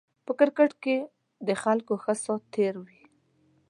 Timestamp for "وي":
2.85-3.01